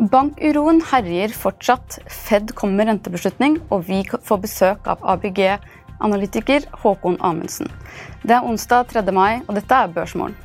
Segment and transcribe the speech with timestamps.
[0.00, 1.98] Bankuroen herjer fortsatt.
[2.08, 7.68] Fed kommer med rentebeslutning, og vi får besøk av ABG-analytiker Håkon Amundsen.
[8.24, 9.02] Det er onsdag 3.
[9.12, 10.38] mai, og dette er Børsmorgen.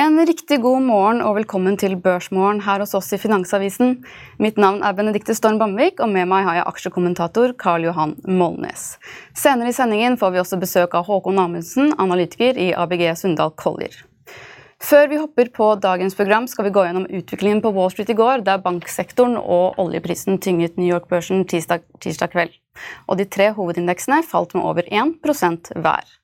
[0.00, 3.98] En riktig god morgen og velkommen til Børsmorgen her hos oss i Finansavisen.
[4.40, 8.94] Mitt navn er Benedikte Storm Bamvik, og med meg har jeg aksjekommentator Karl Johan Molnes.
[9.36, 13.98] Senere i sendingen får vi også besøk av Håkon Amundsen, analytiker i ABG Sundal Collier.
[14.80, 18.16] Før vi hopper på dagens program, skal vi gå gjennom utviklingen på Wall Street i
[18.16, 22.56] går, der banksektoren og oljeprisen tynget New York-børsen tirsdag, tirsdag kveld.
[23.04, 26.16] Og de tre hovedindeksene falt med over 1% hver.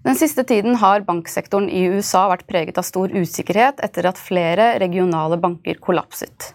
[0.00, 4.72] Den siste tiden har banksektoren i USA vært preget av stor usikkerhet etter at flere
[4.80, 6.54] regionale banker kollapset.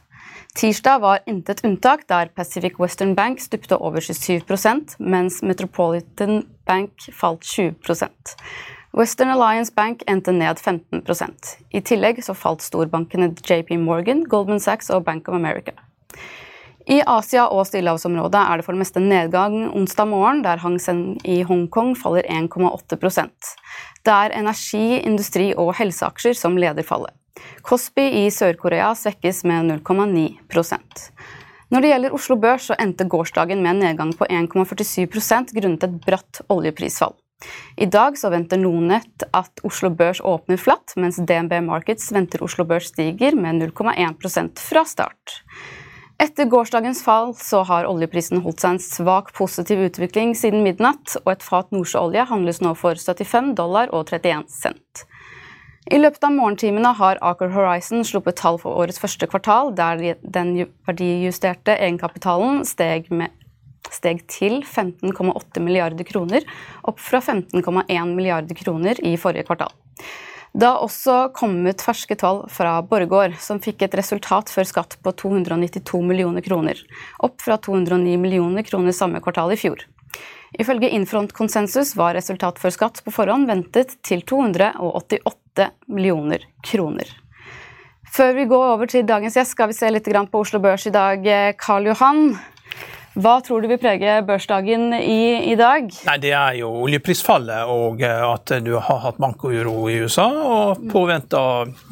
[0.57, 7.43] Tirsdag var intet unntak, der Pacific Western Bank stupte over 27% mens Metropolitan Bank falt
[7.43, 8.33] 20%
[8.95, 14.89] Western Alliance Bank endte ned 15% I tillegg så falt storbankene JP Morgan, Goldman Sachs
[14.89, 15.75] og Bank of America.
[16.85, 21.15] I Asia og stillehavsområdet er det for det meste nedgang onsdag morgen, der Hang Seng
[21.25, 22.99] i Hongkong faller 1,8
[24.05, 27.09] Det er energi-, industri- og helseaksjer som leder fallet.
[27.65, 31.09] Kospi i Sør-Korea svekkes med 0,9%
[31.73, 35.97] Når det gjelder Oslo Børs, så endte gårsdagen med en nedgang på 1,47% grunnet et
[36.05, 37.15] bratt oljeprisfall.
[37.77, 42.63] I dag så venter Nonett at Oslo Børs åpner flatt, mens DNB Markets venter Oslo
[42.63, 45.41] Børs stiger med 0,1% fra start.
[46.15, 51.33] Etter gårsdagens fall så har oljeprisen holdt seg en svak positiv utvikling siden midnatt, og
[51.33, 55.03] et fat nordsjøolje handles nå for 75 dollar og 31 cent.
[55.91, 60.55] I løpet av morgentimene har Aker Horizon sluppet tall for årets første kvartal, der den
[60.87, 63.35] verdijusterte egenkapitalen steg, med,
[63.91, 66.47] steg til 15,8 milliarder kroner,
[66.87, 69.75] opp fra 15,1 milliarder kroner i forrige kvartal.
[70.55, 75.11] Det har også kommet ferske tall fra Borregaard, som fikk et resultat før skatt på
[75.19, 76.79] 292 millioner kroner,
[77.19, 79.83] opp fra 209 millioner kroner samme kvartal i fjor.
[80.55, 87.11] Ifølge Infront-konsensus var resultat før skatt på forhånd ventet til 288 millioner kroner.
[88.15, 90.95] Før vi går over til dagens gjest, skal vi se litt på Oslo Børs i
[90.95, 91.27] dag.
[91.59, 92.37] Karl Johan,
[93.15, 95.87] hva tror du vil prege børsdagen i, i dag?
[96.07, 100.83] Nei, Det er jo oljeprisfallet og eh, at du har hatt bankuro i USA og
[100.91, 101.39] påventa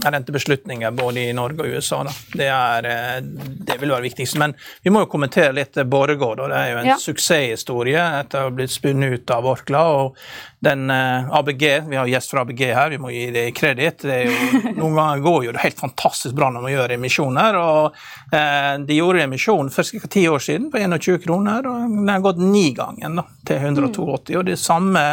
[0.03, 2.01] rentebeslutninger både i Norge og USA.
[2.33, 4.35] Det, er, eh, det, vil være viktigst.
[4.41, 6.43] Men vi må jo kommentere litt Borregaard.
[6.51, 6.99] Det er jo en ja.
[6.99, 9.85] suksesshistorie etter å ha blitt spunnet ut av Orkla.
[10.03, 10.19] og
[10.63, 14.05] den uh, ABG, Vi har gjest fra ABG her, vi må gi det kreditt.
[14.79, 17.57] Noen ganger går jo det helt fantastisk bra når man gjør emisjoner.
[17.59, 17.97] og
[18.31, 20.07] uh, De gjorde emisjon for ca.
[20.07, 24.07] ti år siden på 21 kroner, og den har gått ni ganger da, til 182.
[24.07, 24.39] Mm.
[24.39, 25.05] og Det er samme,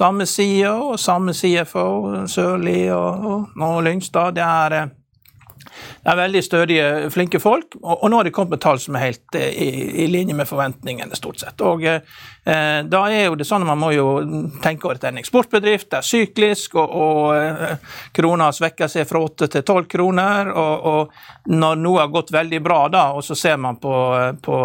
[0.00, 1.88] samme side og samme CFO,
[2.26, 4.34] Sørli og, og, og Lyngstad.
[4.34, 4.96] det er uh,
[6.02, 8.96] det er veldig stødige, flinke folk, og, og nå har de kommet med tall som
[8.96, 9.68] er helt eh, i,
[10.04, 11.60] i, linje med forventningene, stort sett.
[11.66, 12.00] Og eh,
[12.48, 14.06] Da er jo det sånn at man må jo
[14.64, 17.74] tenke over at en eksportbedrift, det er syklisk, og, og eh,
[18.16, 20.52] krona svekker seg fra 8 til 12 kroner.
[20.54, 23.92] Og, og når noe har gått veldig bra, da, og så ser man på,
[24.44, 24.60] på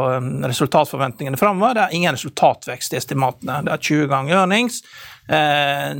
[0.45, 3.59] resultatforventningene framover, det er ingen resultatvekst i estimatene.
[3.67, 4.83] Det er 20 ganger earnings.
[5.29, 5.93] Eh,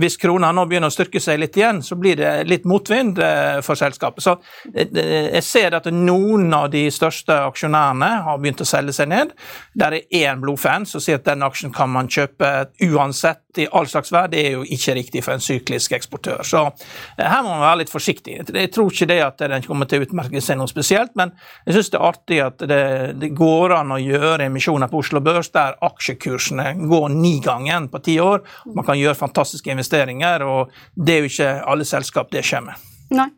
[0.00, 3.60] hvis krona nå begynner å styrke seg litt igjen, så blir det litt motvind eh,
[3.64, 4.24] for selskapet.
[4.24, 4.36] Så
[4.74, 4.90] eh,
[5.36, 9.34] jeg ser at noen av de største aksjonærene har begynt å selge seg ned.
[9.78, 13.88] Der er én blodfan som sier at den aksjen kan man kjøpe uansett i all
[13.90, 14.28] slags vær.
[14.30, 16.44] Det er jo ikke riktig for en syklisk eksportør.
[16.46, 18.36] Så eh, her må man være litt forsiktig.
[18.46, 21.34] Jeg tror ikke det at den kommer til å utmerke seg noe spesielt, men
[21.66, 22.82] jeg syns det er artig at det,
[23.20, 28.18] det, går an å gjøre emisjoner på Oslo Børs der aksjekursene går nigangen på ti
[28.22, 28.44] år.
[28.74, 32.88] Man kan gjøre fantastiske investeringer, og det er jo ikke alle selskap det skjer med.
[33.16, 33.30] Nei.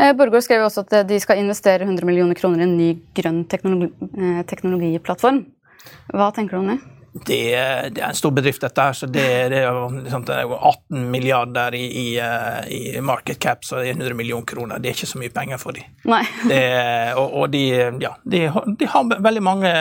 [0.00, 3.44] Eh, Borgård skrev også at de skal investere 100 millioner kroner i en ny grønn
[3.50, 5.44] teknologi, eh, teknologiplattform.
[6.14, 6.80] Hva tenker du om det?
[7.12, 7.42] Det,
[7.94, 8.92] det, er en stor bedrift, dette her.
[8.92, 13.88] så Det, det er liksom, 18 milliarder i, i, eh, i, market cap, så det
[13.88, 14.78] er 100 millioner kroner.
[14.78, 15.88] Det er ikke så mye penger for dem.
[17.18, 17.64] Og, og de,
[18.02, 18.44] ja, de,
[18.78, 19.72] de, har veldig mange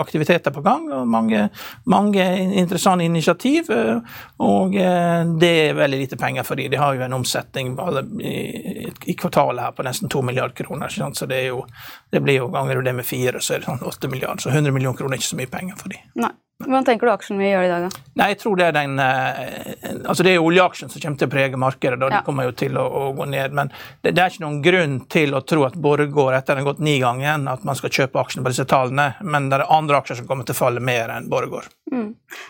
[0.00, 1.48] aktiviteter på gang, og mange,
[1.84, 2.24] mange
[2.60, 3.70] interessante initiativ.
[3.70, 4.00] Eh,
[4.44, 6.70] og eh, det er veldig lite penger for dem.
[6.72, 7.76] De har jo en omsetning
[8.22, 8.34] i,
[9.04, 10.88] i kvartalet her på nesten 2 milliarder kroner.
[10.88, 11.64] Så det, jo,
[12.12, 14.44] det blir jo ganger det med fire, så er det sånn 8 milliarder.
[14.44, 16.04] Så 100 millioner kroner er ikke så mye penger for dem.
[16.58, 18.00] Hva tenker du aksjen vil gjøre i dag, da?
[18.18, 21.30] Nei, jeg tror Det er den, eh, altså det er oljeaksjen som kommer til å
[21.30, 21.98] prege markedet.
[22.00, 22.08] Da.
[22.10, 22.18] Ja.
[22.18, 23.52] De kommer jo til å, å gå ned.
[23.54, 23.70] Men
[24.02, 26.82] det, det, er ikke noen grunn til å tro at Borregaard etter den har gått
[26.82, 29.12] ni ganger, at man skal kjøpe aksjene på disse tallene.
[29.22, 31.70] Men det er andre aksjer som kommer til å falle mer enn Borregaard.
[31.92, 32.08] Mm.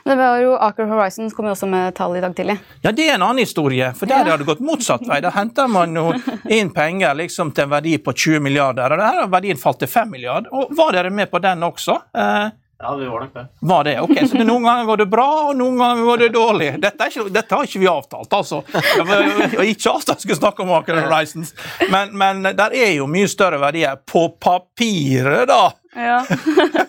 [0.09, 2.57] Det var jo Aker Horizons kom jo også med tall i dag tidlig.
[2.87, 3.91] Ja, det er en annen historie.
[3.99, 4.31] For der ja.
[4.33, 5.19] har det gått motsatt vei.
[5.21, 6.15] Da henter man jo
[6.57, 9.93] inn penger liksom, til en verdi på 20 milliarder, og der har verdien falt til
[9.93, 10.49] 5 milliarder.
[10.57, 11.99] Og var dere med på den også?
[12.17, 12.49] Eh,
[12.79, 13.47] ja, vi var nok det.
[13.61, 14.01] Var det?
[14.01, 16.69] Ok, Så noen ganger går det bra, og noen ganger går det dårlig.
[16.83, 18.61] Dette, ikke, dette har ikke vi avtalt, altså.
[18.71, 21.55] Jeg Og ikke avtalt skal snakke om Aker Horizons,
[21.91, 25.73] men, men der er jo mye større verdier på papiret, da.
[25.95, 26.27] Ja.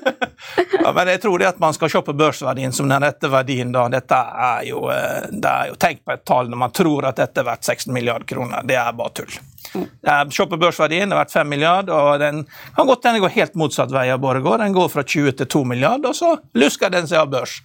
[0.83, 3.71] ja, men jeg tror det at man skal se på børsverdien som den rette verdien,
[3.71, 3.87] da.
[3.91, 4.17] Dette
[4.49, 7.41] er jo, eh, det er jo Tenk på et tall når man tror at dette
[7.41, 8.65] er verdt 16 milliarder kroner.
[8.67, 9.39] Det er bare tull.
[9.69, 12.43] Se på børsverdien, det har vært 5 milliarder, og den
[12.75, 14.63] kan godt hende går helt motsatt vei av Borregaard.
[14.63, 17.59] Den går fra 20 til 2 milliarder, og så lusker den seg av børs.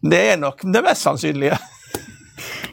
[0.00, 1.58] Det er nok det mest sannsynlige.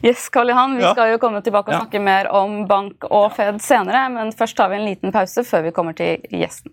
[0.00, 0.94] Yes, Karl Johan, Vi ja.
[0.94, 1.80] skal jo komme tilbake og ja.
[1.82, 5.66] snakke mer om bank og Fed senere, men først tar vi en liten pause før
[5.66, 6.72] vi kommer til gjesten.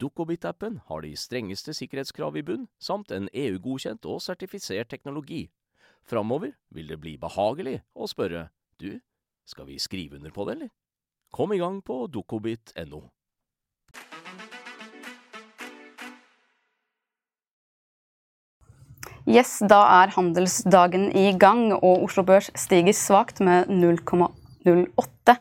[0.00, 5.48] Dukkobit-appen har de strengeste sikkerhetskrav i bunn, samt en EU-godkjent og sertifisert teknologi.
[6.06, 8.48] Framover vil det bli behagelig å spørre
[8.80, 9.00] du,
[9.46, 10.74] skal vi skrive under på det, eller?
[11.30, 13.04] Kom i gang på dukkobit.no.
[19.30, 25.36] Yes, da er handelsdagen i gang, og Oslo Børs stiger svakt med 0,08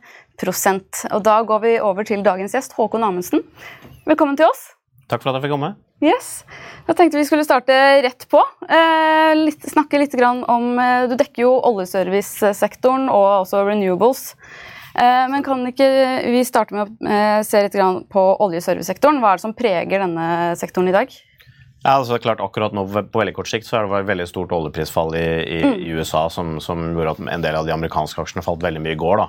[1.12, 3.43] Og Da går vi over til dagens gjest, Håkon Amundsen.
[4.08, 4.69] Velkommen til oss.
[5.12, 5.74] Takk for at jeg fikk komme.
[6.00, 6.46] Yes.
[6.88, 8.39] Jeg tenkte vi skulle starte rett på.
[8.72, 14.29] Eh, litt, snakke litt om eh, Du dekker jo oljeservicesektoren og også renewables.
[14.96, 15.89] Eh, men kan ikke
[16.31, 17.75] vi starte med å eh, se litt
[18.10, 19.19] på oljeservicesektoren?
[19.19, 20.29] Hva er det som preger denne
[20.60, 21.12] sektoren i dag?
[21.80, 24.52] Ja, altså klart Akkurat nå på veldig kort sikt så er det et veldig stort
[24.56, 25.78] oljeprisfall i, i, mm.
[25.86, 28.98] i USA som, som, gjorde at en del av de amerikanske aksjene falt veldig mye
[28.98, 29.22] i går.
[29.22, 29.28] da.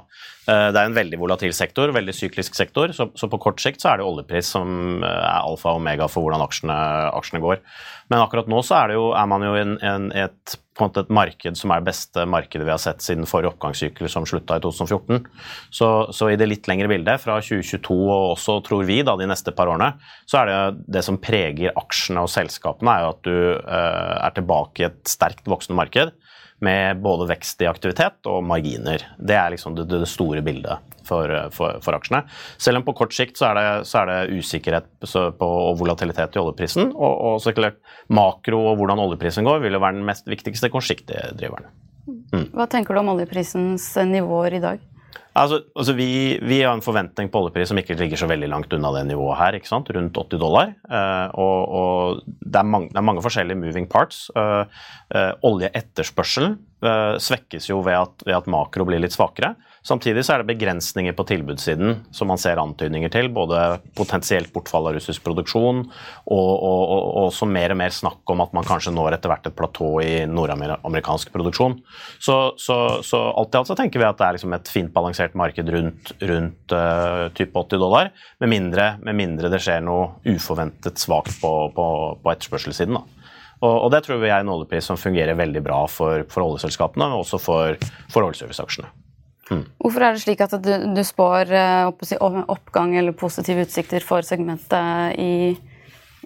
[0.50, 3.84] Eh, det er en veldig volatil sektor, veldig syklisk sektor, så, så på kort sikt
[3.84, 6.80] så er det oljepris som eh, er alfa og omega for hvordan aksjene,
[7.14, 7.62] aksjene går.
[8.10, 11.82] Men akkurat nå så er, jo, er man jo i et et marked som er
[11.82, 15.26] det beste markedet vi har sett siden forrige oppgangssykkel, som slutta i 2014.
[15.70, 19.28] Så, så, i det litt lengre bildet, fra 2022 og også, tror vi, da, de
[19.28, 19.92] neste par årene,
[20.30, 24.36] så er det det som preger aksjene og selskapene, er jo at du uh, er
[24.38, 26.14] tilbake i et sterkt voksende marked
[26.64, 29.04] med både vekst i aktivitet og marginer.
[29.18, 32.22] Det er liksom det, det store bildet for, for, for, aksjene.
[32.60, 36.36] Selv om på kort sikt så er det, så er det usikkerhet på, og volatilitet
[36.36, 36.92] i oljeprisen.
[36.92, 37.80] Og, og så klart
[38.12, 41.70] makro og hvordan oljeprisen går, vil jo være den mest viktigste kortsiktige driveren.
[42.30, 42.46] Mm.
[42.54, 44.89] Hva tenker du om oljeprisens nivåer i dag?
[45.38, 48.72] Altså, altså vi, vi, har en forventning på oljepris som ikke ligger så veldig langt
[48.74, 49.90] unna det nivået her, ikke sant?
[49.94, 50.72] rundt 80 dollar.
[50.90, 54.24] Uh, og, og det, er mange, det, er mange, forskjellige moving parts.
[54.34, 54.66] Uh,
[55.14, 56.58] uh, oljeetterspørselen
[57.20, 59.52] svekkes jo ved at, ved at makro blir litt svakere.
[59.86, 63.30] Samtidig så er det begrensninger på tilbudssiden som man ser antydninger til.
[63.32, 68.44] Både potensielt bortfall av russisk produksjon og, og, og, også mer og mer snakk om
[68.44, 71.78] at man kanskje når etter hvert et platå i nordamerikansk produksjon.
[72.20, 74.92] Så, så, så, alt i alt så tenker vi at det er liksom et fint
[74.92, 80.10] balansert marked rundt, rundt uh, type 80 dollar, med mindre, med mindre, det skjer noe
[80.28, 81.86] uforventet svakt på, på,
[82.20, 83.00] på etterspørselssiden.
[83.00, 83.20] da.
[83.60, 87.10] Og, og, det tror vi er en oljepris som fungerer veldig bra for, for oljeselskapene,
[87.10, 88.88] men også for, for oljeserviceaksjene.
[89.50, 89.64] Mm.
[89.82, 95.18] Hvorfor er det slik at du, du spår eh, oppgang eller positive utsikter for segmentet
[95.18, 95.58] i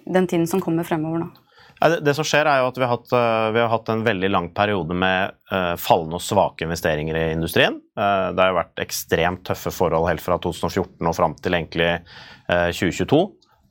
[0.05, 1.31] den tiden som kommer fremover nå?
[1.75, 4.05] Det, det, som skjer er jo at Vi har hatt, eh, vi har hatt en
[4.05, 7.81] veldig lang periode med uh, fallende og svake investeringer i industrien.
[7.95, 11.89] Det har jo vært ekstremt tøffe forhold helt fra 2014 og fram til egentlig
[12.47, 13.19] uh, 2022.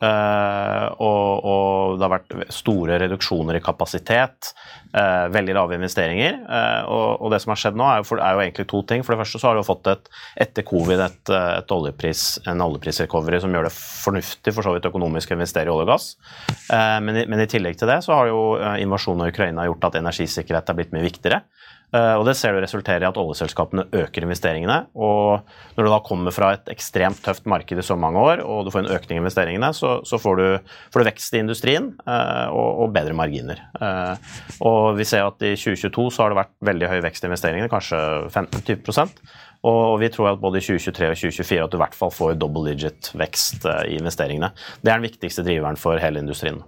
[0.02, 4.50] Uh, og, og, det har vært store reduksjoner i kapasitet,
[4.90, 6.40] uh, veldig lave investeringer.
[6.48, 8.82] Uh, og, og, det som har skjedd nå, er jo, for, er jo, egentlig to
[8.90, 9.04] ting.
[9.06, 10.10] For det første så har du fått et,
[10.46, 15.32] etter covid et, et oljepris, en oljeprisrecovery som gjør det fornuftig for så vidt økonomisk
[15.32, 16.10] å investere i olje og gass.
[17.04, 18.40] Men, men, i tillegg til det så har jo
[18.80, 21.42] invasjonen av Ukraina gjort at energisikkerhet er blitt mye viktigere.
[21.94, 24.86] Eh, og Det ser du resulterer i at oljeselskapene øker investeringene.
[24.94, 25.46] og
[25.76, 28.70] Når du da kommer fra et ekstremt tøft marked i så mange år, og du
[28.70, 30.58] får en økning i investeringene, så, så får, du,
[30.90, 33.60] får, du, vekst i industrien uh, og, og, bedre marginer.
[33.78, 34.16] Uh,
[34.60, 37.70] og Vi ser at i 2022 så har det vært veldig høy vekst i investeringene,
[37.70, 37.98] kanskje
[38.30, 39.14] 15-20
[39.64, 42.34] og vi tror at både i 2023 og 2024 at du i hvert fall får
[42.36, 44.50] double digit vekst i investeringene.
[44.82, 46.60] Det er den viktigste driveren for hele industrien.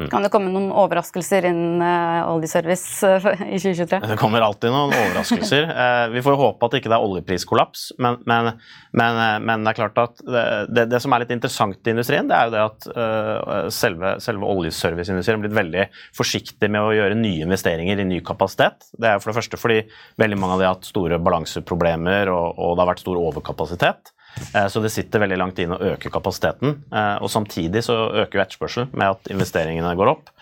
[0.00, 0.08] Mm.
[0.12, 4.00] Kan det komme noen overraskelser innen uh, oljeservice uh, i 2023?
[4.08, 5.66] Det kommer alltid noen overraskelser.
[5.68, 8.52] uh, vi får håpe at det ikke er oljepriskollaps, men, men,
[8.96, 12.38] men, men, det er klart at det, det, som er litt interessant i industrien, det
[12.38, 17.44] er jo det at selve, selve oljeserviceindustrien har blitt veldig forsiktig med å gjøre nye
[17.44, 18.88] investeringer i ny kapasitet.
[18.96, 19.82] Det er for det første fordi
[20.20, 24.14] veldig mange av de har hatt store balanseproblemer og, og det har vært stor overkapasitet.
[24.54, 26.78] Eh, så det sitter veldig langt inn å øke kapasiteten.
[26.92, 30.32] Eh, og samtidig så øker jo etterspørselen med at investeringene går opp.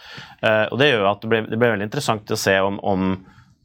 [0.42, 3.08] Eh, og det gjør at det blir, det blir veldig interessant å se om, om,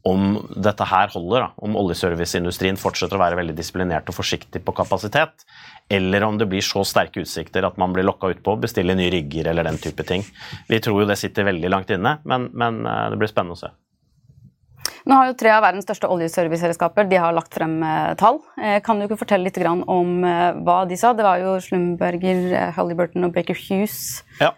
[0.08, 1.46] om dette her holder.
[1.46, 1.50] Da.
[1.68, 5.46] Om oljeserviceindustrien fortsetter å være veldig disiplinert og forsiktig på kapasitet.
[5.92, 9.50] Eller om det blir så sterke utsikter at man blir lokka utpå, bestiller nye rigger
[9.52, 10.24] eller den type ting.
[10.68, 13.74] Vi tror jo det sitter veldig langt inne, men, men det blir spennende å se.
[15.04, 18.40] Nå har jo Tre av verdens største oljeserviceselskaper de lagt frem eh, tall.
[18.56, 21.12] Eh, kan du ikke fortelle litt om eh, hva de sa?
[21.12, 24.22] Det var jo Slumberger, Halliburton og Baker Hughes.
[24.40, 24.54] Ja.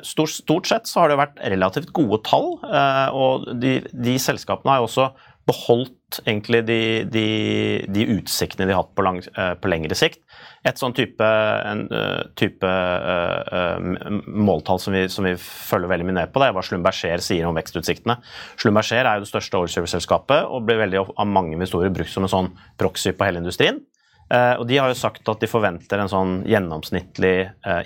[0.00, 2.54] Stort, stort, sett så har det vært relativt gode tall.
[3.12, 5.10] og de, de selskapene har jo også
[5.48, 7.26] beholdt egentlig de, de,
[7.92, 9.20] de utsiktene de har hatt på, lang,
[9.60, 10.22] på lengre sikt.
[10.64, 11.20] Et sånn type,
[11.68, 16.40] en, uh, type uh, uh, måltall som vi, som vi, følger veldig mye ned på,
[16.40, 18.16] det er hva Slumberger sier om vekstutsiktene.
[18.56, 22.32] Slumberger er jo det største oilservice-selskapet og blir veldig av mange investorer brukt som en
[22.32, 23.82] sånn proxy på hele industrien.
[24.32, 27.34] og De har jo sagt at de forventer en sånn gjennomsnittlig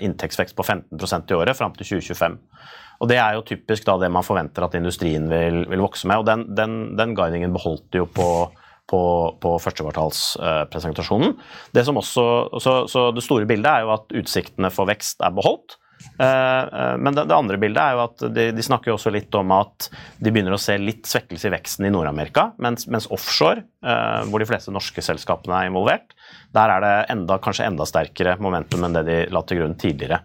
[0.05, 2.37] inntektsvekst på 15% i året fram til 2025.
[2.99, 6.19] Og Det er jo typisk da det man forventer at industrien vil, vil vokse med.
[6.19, 8.29] og Den, den, den guidingen beholdt jo på
[8.89, 9.01] på,
[9.41, 11.35] på førstekvartalspresentasjonen.
[11.75, 15.77] Det, så, det store bildet er jo at utsiktene for vekst er beholdt.
[16.19, 19.53] Eh, eh, men det, andre bildet er jo at de, snakker jo også litt om
[19.55, 19.89] at
[20.19, 24.49] de begynner å se litt svekkelse i veksten i Nord-Amerika, mens, offshore, eh, hvor de
[24.49, 26.15] fleste norske selskapene er involvert,
[26.55, 30.23] der er det enda, kanskje enda sterkere momentum enn det de la til grunn tidligere.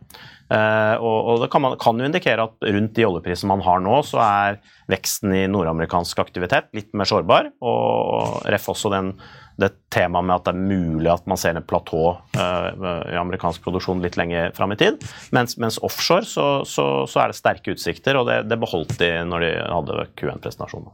[0.55, 3.95] Og, og, Det kan, man, kan, jo indikere at rundt de oljeprisene man har nå,
[4.07, 4.59] så er
[4.93, 7.49] veksten i nordamerikansk aktivitet litt mer sårbar.
[7.65, 9.15] Og ref også den,
[9.61, 12.03] det temaet med at det er mulig at man ser en platå
[12.35, 12.67] uh,
[13.07, 14.99] i amerikansk produksjon litt lenger fram i tid.
[15.37, 19.13] Mens, mens offshore så, så, så, er det sterke utsikter, og det, det beholdt de
[19.29, 20.91] når de hadde Q1-presentasjonen.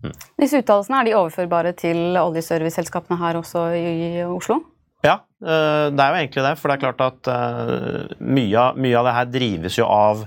[0.00, 0.16] Mm.
[0.40, 4.62] Disse uttalelsene er de overførbare til oljeserviceselskapene her også i Oslo?
[5.04, 6.56] Ja, eh, det er jo egentlig det.
[6.60, 10.26] For det er klart at eh, mye mye av det her drives jo av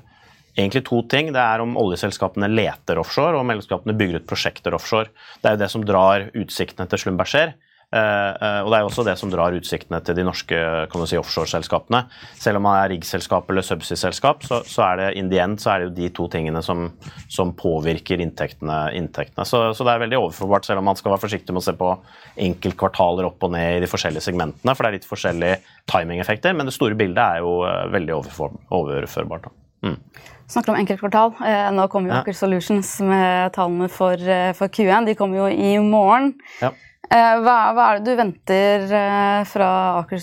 [0.53, 1.31] egentlig to ting.
[1.33, 5.13] Det er om oljeselskapene leter offshore, og om selskapene bygger ut prosjekter offshore.
[5.41, 7.55] Det er jo det som drar utsiktene til Schlumberger.
[7.93, 10.57] Og Det er jo også det som drar utsiktene til de norske
[10.89, 12.03] kan du si, offshoreselskapene.
[12.41, 15.73] Selv om man er riggselskap eller subsea-selskap, så, så, er det in the end så
[15.73, 16.87] er det jo de to tingene som,
[17.29, 18.79] som påvirker inntektene.
[18.97, 19.45] inntektene.
[19.45, 21.77] Så, så, det er veldig overforbart, selv om man skal være forsiktig med å se
[21.77, 21.91] på
[22.49, 25.59] enkeltkvartaler opp og ned i de forskjellige segmentene, for det er litt forskjellige
[25.91, 26.57] timingeffekter.
[26.57, 27.59] Men det store bildet er jo
[27.93, 28.17] veldig
[28.73, 29.51] overførbart.
[29.83, 29.99] Mm.
[30.47, 31.33] Snakker om enkeltkvartal.
[31.43, 32.21] Eh, nå kommer jo ja.
[32.21, 35.07] Aker Solutions med tallene for, eh, for, Q1.
[35.07, 36.33] De kommer jo i morgen.
[36.61, 36.73] Ja.
[37.13, 40.21] Eh, hva, hva, er det du venter eh, fra Aker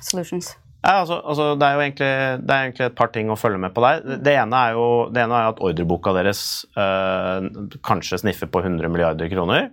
[0.00, 0.56] Solutions?
[0.80, 2.08] Ja, altså, altså, det, er egentlig,
[2.40, 4.00] det, er egentlig, et par ting å følge med på der.
[4.24, 7.50] Det ene er jo ene er at ordreboka deres øh,
[7.86, 9.68] kanskje sniffer på 100 milliarder kroner.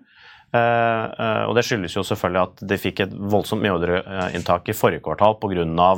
[0.47, 4.75] Uh, uh, og Det skyldes jo selvfølgelig at de fikk et voldsomt mye ordreinntak i
[4.77, 5.89] forrige kvartal pga.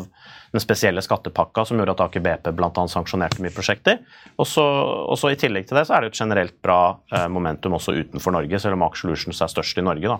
[0.53, 2.85] Den spesielle skattepakka som gjorde at Aker BP bl.a.
[2.91, 3.99] sanksjonerte mye prosjekter.
[4.39, 6.81] Og så I tillegg til det så er det et generelt bra
[7.13, 10.15] eh, momentum også utenfor Norge, selv om Aker Solutions er størst i Norge.
[10.15, 10.19] Da.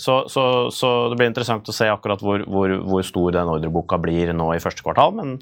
[0.00, 3.98] Så, så, så, det blir interessant å se akkurat hvor, hvor, hvor stor den ordreboka
[4.00, 5.14] blir nå i første kvartal.
[5.18, 5.36] men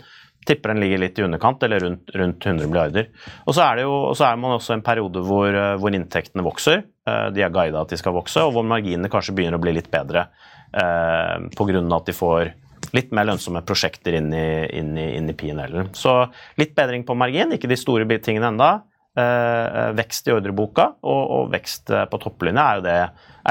[0.47, 3.11] tipper den ligger litt i underkant, eller rundt, rundt 100 milliarder.
[3.45, 5.97] Og så er, det jo, så er man også i en periode hvor, eh, hvor
[5.97, 6.85] inntektene vokser.
[7.09, 9.77] Eh, de er guida at de skal vokse, og hvor marginene kanskje begynner å bli
[9.77, 10.29] litt bedre
[10.73, 11.85] eh, pga.
[11.99, 12.55] at de får
[12.97, 14.47] litt mer lønnsomme prosjekter inn i,
[14.81, 14.85] i,
[15.21, 15.93] i PNL-en.
[15.97, 16.23] Så
[16.61, 18.71] litt bedring på margin, ikke de store tingene enda.
[19.19, 22.99] Eh, vekst i ordreboka og, og vekst på topplinja er jo det,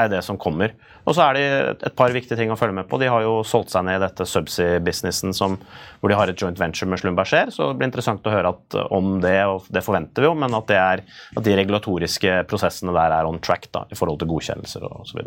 [0.00, 0.72] er det som kommer.
[1.04, 1.44] Og så er det
[1.88, 2.98] et par viktige ting å følge med på.
[3.00, 6.88] De har jo solgt seg ned i dette subsea-businessen hvor de har et joint venture
[6.88, 7.52] med Slumberger.
[7.52, 10.56] Så det blir interessant å høre at, om det, og det forventer vi jo, men
[10.56, 14.86] at, er, at, de regulatoriske prosessene der er on track da, i forhold til godkjennelser
[14.90, 15.24] osv.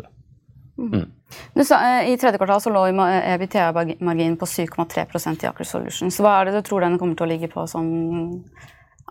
[0.78, 1.10] Mm.
[1.62, 6.18] Sa, eh, I tredje kvartal så lå EBTA-marginen på 7,3% i Aker Solutions.
[6.22, 7.92] Hva er det du tror den kommer til å ligge på sånn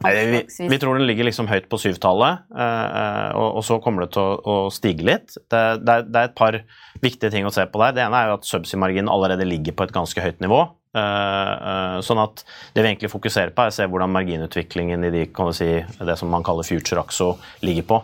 [0.02, 4.16] vi, vi, tror den ligger liksom høyt på syvtallet, uh, og, og, så kommer det
[4.16, 5.36] til å, å stige litt.
[5.38, 6.58] Det, det, er, det, er, et par
[7.04, 7.94] viktige ting å se på der.
[7.96, 10.64] Det ene er jo at subsea-marginen allerede ligger på et ganske høyt nivå.
[10.94, 12.44] Uh, uh, sånn at
[12.76, 15.24] Det vi egentlig fokuserer på, er å se hvordan marginutviklingen i de,
[15.58, 17.32] si, det som man kaller future axo
[17.66, 17.98] ligger på.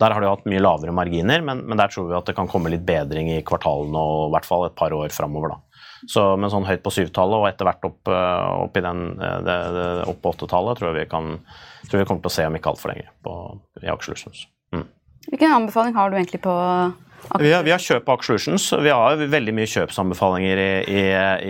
[0.00, 2.48] Der har de hatt mye lavere marginer, men, men, der tror vi at det kan
[2.48, 5.58] komme litt bedring i kvartalene og i hvert fall et par år framover.
[6.10, 9.58] Så med sånn høyt på syvtallet og etter hvert opp, eh, opp, den, eh, det,
[9.76, 11.36] det, opp på åttetallet, tror jeg vi kan,
[11.86, 13.36] tror vi kommer til å se om ikke altfor lenge på,
[13.82, 14.18] i Aker
[14.72, 14.86] Mm.
[15.28, 16.52] Hvilken anbefaling har du egentlig på
[17.40, 21.02] vi har, vi har, kjøp på Aker Vi har veldig mye kjøpsanbefalinger i, i,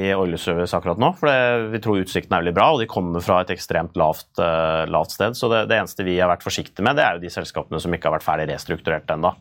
[0.04, 1.12] i Oil Service akkurat nå.
[1.18, 4.84] for Vi tror utsikten er veldig bra, og de kommer fra et ekstremt lavt, uh,
[4.90, 5.36] lavt sted.
[5.38, 7.94] Så det, det, eneste vi har vært forsiktige med, det er jo de selskapene som
[7.96, 9.32] ikke har vært ferdig restrukturert ennå.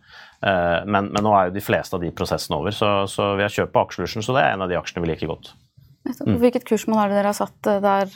[0.42, 3.46] Uh, men, men, nå er jo de fleste av de prosessene over, så, så vi
[3.46, 5.54] har kjøp på Aker og det er en av de aksjene vi liker godt.
[6.02, 8.14] Hvilket kursmål er det dere har satt eh, der?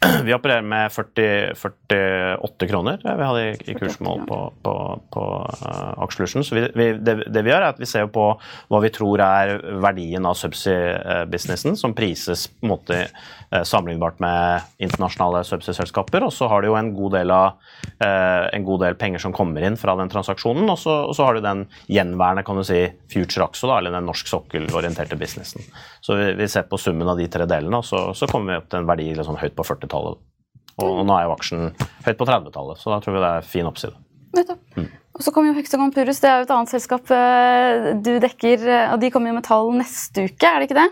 [0.24, 4.74] Vi opererer med 40, 48 kroner vi hadde i, i kursmål på, på,
[5.12, 5.24] på
[5.62, 6.44] uh, Aksjelution.
[6.44, 9.22] Så vi, vi, det, det, vi gjør, er at vi ser på hva vi tror
[9.24, 16.26] er verdien av subsea-businessen, som prises på en måte uh, sammenlignbart med internasjonale subsea-selskaper.
[16.28, 17.56] Og så har du jo en god, del av,
[18.04, 20.68] uh, en god del penger som kommer inn fra den transaksjonen.
[20.72, 22.82] Og så, og så har du den gjenværende kan du si,
[23.12, 25.64] future axo, eller den norsk sokkelorienterte businessen.
[26.04, 28.60] Så vi, vi, ser på summen av de tre delene, og så, så kommer vi
[28.60, 30.22] opp til en verdi liksom, høyt på 40 40-tallet.
[30.84, 31.70] Og nå er jo aksjen
[32.04, 33.96] høyt på 30-tallet, så da tror vi det er fin oppside.
[34.36, 34.88] Mm.
[35.16, 38.66] Og så kommer jo Hexagon Purus, det er jo et annet selskap eh, du dekker.
[38.68, 40.88] Eh, og De kommer jo med tall neste uke, er det ikke det?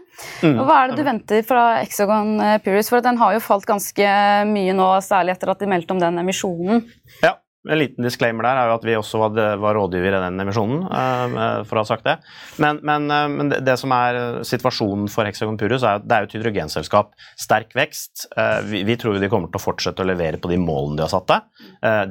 [0.47, 0.55] Mm.
[0.55, 2.89] Og Hva er det du venter fra Hexagon eh, Purus?
[2.89, 4.15] For den har jo falt ganske
[4.49, 6.87] mye nå, særlig etter at de meldte om den emisjonen.
[7.21, 10.43] Ja, en liten disclaimer der er jo at vi også var, var rådgiver i den
[10.43, 12.17] emisjonen, uh, for å ha sagt det.
[12.61, 16.17] Men, men, uh, men det, det, som er situasjonen for Hexagon Purus, er at det
[16.17, 17.15] er et hydrogenselskap.
[17.41, 18.27] Sterk vekst.
[18.69, 21.13] Vi, vi, tror de kommer til å fortsette å levere på de målene de har
[21.13, 21.33] satt,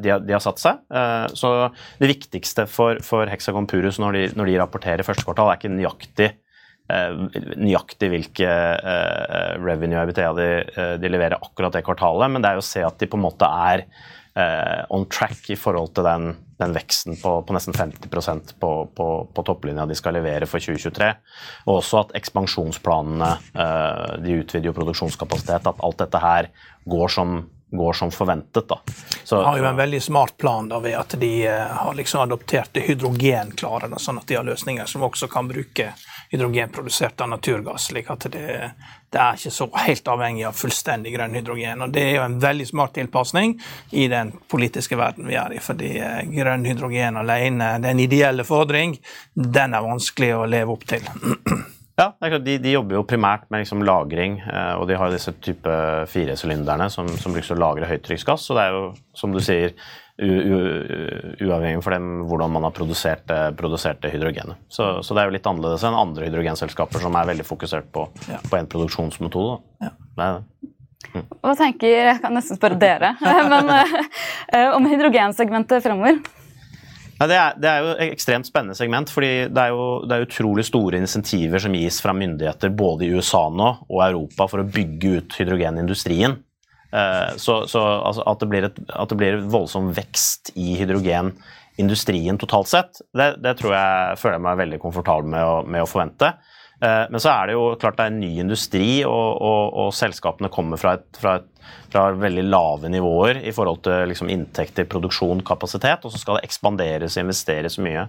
[0.01, 0.79] de de har satt seg.
[1.37, 1.49] så
[1.99, 5.73] det viktigste for, for Hexagon Purus når de, når de rapporterer første kvartal, er ikke
[5.73, 6.31] nøyaktig
[6.83, 8.49] nøyaktig hvilke
[9.63, 10.49] revenue EBTA de,
[10.99, 13.23] de, leverer akkurat det kvartalet, men det er jo å se at de på en
[13.23, 13.85] måte er
[14.35, 19.07] eh, on track i forhold til den, den veksten på, på, nesten 50 på, på,
[19.33, 21.09] på, topplinja de skal levere for 2023.
[21.67, 26.49] Og også at ekspansjonsplanene, eh, de utvider jo produksjonskapasitet, at alt dette her
[26.89, 27.43] går som
[27.73, 28.67] går som forventet.
[28.67, 28.79] da.
[29.23, 32.21] Så, de har jo en veldig smart plan da, ved at de uh, har liksom
[32.21, 35.87] adoptert det hydrogenklare, sånn at de har løsninger som også kan bruke
[36.29, 37.89] hydrogenprodusert av naturgass.
[37.89, 38.71] slik at det,
[39.13, 41.85] det, er ikke så helt avhengig av fullstendig grønn hydrogen.
[41.85, 43.55] og Det er jo en veldig smart tilpasning
[43.91, 45.61] i den politiske verden vi er i.
[45.63, 48.97] fordi uh, grønn hydrogen alene, den ideelle fordring,
[49.33, 51.07] den er vanskelig å leve opp til.
[51.93, 54.95] Ja, det er klart, de, de, jobber jo primært med liksom lagring, eh, og de
[54.97, 55.73] har disse type
[56.09, 58.47] firesylinderne som, som brukes til å lagre høytrykksgass.
[58.47, 59.75] Så det er jo, som du sier,
[60.21, 64.61] uavhengig for dem hvordan man har produsert, produsert hydrogenet.
[64.69, 68.05] Så, så, det er jo litt annerledes enn andre hydrogenselskaper som er veldig fokusert på,
[68.29, 68.37] ja.
[68.45, 69.57] på en produksjonsmetode.
[69.81, 69.91] Ja.
[70.13, 70.69] Det er det.
[71.13, 71.25] Mm.
[71.43, 73.11] Hva tenker, Jeg kan nesten spørre dere
[73.51, 73.73] men,
[74.77, 76.21] om hydrogensegmentet fremover?
[77.19, 79.11] Ja, det, er, det, er, jo et ekstremt spennende segment.
[79.13, 83.13] fordi det er jo det er utrolig store insentiver som gis fra myndigheter både i
[83.13, 86.39] USA nå og Europa for å bygge ut hydrogenindustrien.
[86.93, 92.37] Eh, så, så altså, at, det blir et, at det blir voldsom vekst i hydrogenindustrien
[92.41, 95.89] totalt sett, det, det tror jeg føler jeg meg veldig komfortabel med å, med å
[95.89, 96.35] forvente.
[96.83, 99.95] Eh, men så er det jo klart det er en ny industri, og, og, og
[99.97, 101.49] selskapene kommer fra, et, fra, et,
[101.93, 106.47] fra, veldig lave nivåer i forhold til liksom, inntekter, produksjon, kapasitet, og så skal det
[106.47, 108.07] ekspanderes og investeres mye.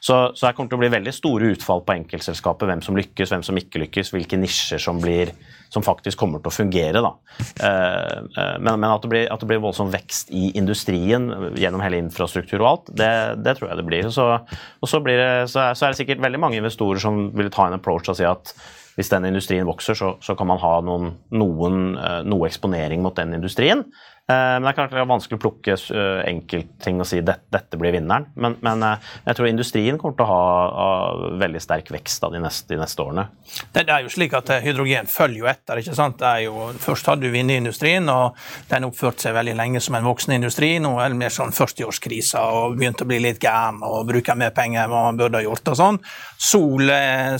[0.00, 3.34] Så, så her kommer til å bli veldig store utfall på enkeltselskapet, hvem som lykkes,
[3.34, 5.34] hvem som ikke lykkes, hvilke nisjer som blir
[5.72, 7.02] som faktisk kommer til å fungere.
[7.40, 11.82] Eh, eh, men, men at, det blir, at, det blir, voldsom vekst i industrien gjennom
[11.84, 14.10] hele infrastruktur og alt, det, det tror jeg det blir.
[14.14, 17.28] Så, og så, blir det, så, er, så, er, det sikkert veldig mange investorer som
[17.36, 18.54] vil ta en approach og si at
[18.96, 23.16] hvis den industrien vokser, så, så kan man ha noen, noen, eh, noe eksponering mot
[23.18, 23.84] den industrien.
[24.26, 27.78] Eh, men det er klart det vanskelig å plukke eh, enkeltting og si at dette
[27.78, 28.24] blir vinneren.
[28.34, 32.72] Men, men, eh, jeg tror industrien kommer til å ha, veldig sterk vekst de neste,
[32.72, 33.28] de, neste, årene.
[33.70, 35.78] Det, er jo slik at Hydrogen følger jo etter.
[35.78, 36.24] ikke sant?
[36.42, 38.34] Jo, først hadde du vinnerindustrien, og
[38.70, 40.72] den oppførte seg veldig lenge som en voksen industri.
[40.82, 44.50] Nå er det mer sånn 40-årskrise og begynte å bli litt gæren og bruker mer
[44.56, 45.70] penger enn man burde ha gjort.
[45.70, 46.00] og sånn.
[46.48, 46.90] Sol,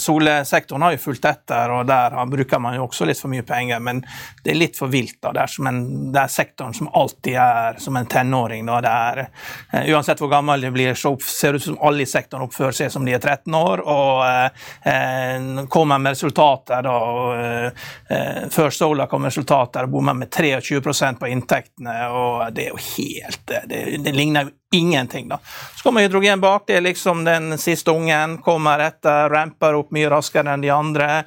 [0.03, 3.83] solsektoren har jo fulgt etter, og der bruker man jo også litt for mye penger,
[3.83, 4.05] men
[4.45, 5.19] det er litt for vilt.
[5.25, 8.67] da, Det er, en, det er sektoren som alltid er som en tenåring.
[8.67, 8.81] Da.
[8.85, 9.21] Det er,
[9.75, 12.77] uh, uansett hvor gammel de blir, så ser det ut som alle i sektoren oppfører
[12.81, 16.83] seg som de er 13 år, og uh, kommer med resultater.
[16.87, 22.69] da, og Før Sola kom med resultater og bommer med 23% på inntektene, og det
[22.69, 25.29] er jo helt Det, det ligner jo ingenting.
[25.29, 25.39] da.
[25.77, 30.11] Så kommer hydrogen bak, det er liksom den siste ungen, kommer etter, ramper opp mye
[30.11, 31.25] raskere enn de andre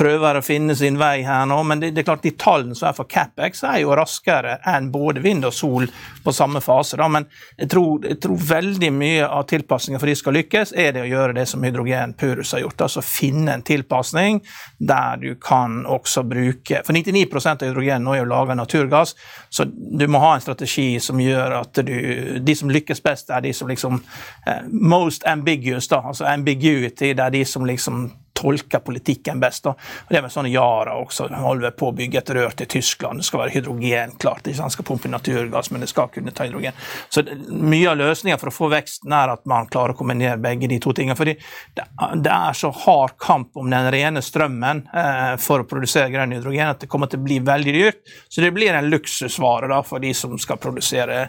[0.00, 2.88] prøver å finne sin vei her nå, men det, det er klart de tallene som
[2.88, 5.88] er for Capex, er jo raskere enn både vind og sol
[6.24, 6.96] på samme fase.
[7.00, 7.08] Da.
[7.12, 7.26] Men
[7.58, 11.10] jeg tror, jeg tror veldig mye av tilpasningen for de skal lykkes, er det å
[11.10, 12.86] gjøre det som Hydrogen Purus har gjort.
[12.86, 14.40] Altså finne en tilpasning
[14.78, 19.14] der du kan også bruke For 99 av hydrogen nå er jo laga naturgass,
[19.52, 23.42] så du må ha en strategi som gjør at du De som lykkes best, er
[23.44, 24.00] de som liksom
[24.46, 26.00] eh, Most ambiguous, da.
[26.12, 28.08] Altså ambiguity, det er de som liksom
[28.40, 29.66] tolker politikken best.
[29.66, 29.74] Da.
[29.76, 31.28] Og det med sånne Yara også.
[31.30, 33.20] De holder på å bygge et rør til Tyskland.
[33.20, 34.46] Det skal være hydrogenklart.
[34.46, 34.74] Ikke sant?
[34.74, 36.76] skal pumpe naturgass, men det skal kunne ta hydrogen.
[37.10, 40.70] Så Mye av løsningen for å få veksten er at man klarer å kombinere begge
[40.70, 41.18] de to tingene.
[41.18, 41.36] fordi
[41.76, 46.72] det, er så hard kamp om den rene strømmen eh, for å produsere grønn hydrogen
[46.72, 48.02] at det kommer til å bli veldig dyrt.
[48.28, 51.26] Så det blir en luksusvare da, for de som skal produsere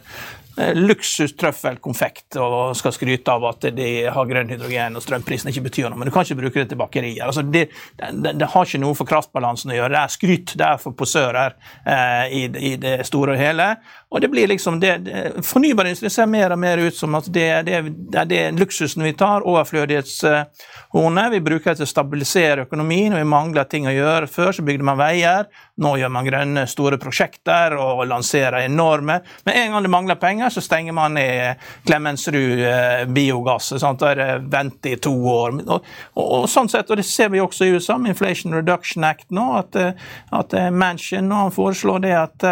[0.58, 6.00] luksustrøffelkonfekt og skal skryte av at de har grønn hydrogen og strømprisen ikke betyr noe,
[6.02, 7.24] men du kan ikke bruke det til bakerier.
[7.28, 9.94] Altså det, det, det, har ikke noe for kraftbalansen å gjøre.
[9.96, 13.70] Det er skryt, det er for posører eh, i, i, det store og hele.
[14.12, 17.48] Og det blir liksom det, det Fornybarindustri ser mer og mer ut som at det,
[17.68, 17.78] det,
[18.12, 21.32] det er det luksusen vi tar, overflødighetshornet.
[21.32, 24.28] Vi bruker det til å stabilisere økonomien, og vi mangler ting å gjøre.
[24.28, 25.48] Før så bygde man veier,
[25.80, 29.22] nå gjør man grønne, store prosjekter og lanserer enorme.
[29.48, 33.72] Men en gang det mangler penger, så stenger man ned Klemetsrud eh, biogass.
[33.80, 34.04] Sant?
[34.04, 35.56] Der venter i to år.
[35.62, 39.08] Og, og, og, sånn sett, og det ser vi også i USA med Inflation Reduction
[39.08, 42.50] Act nå, at, eh, at eh, Manchin nå foreslår det at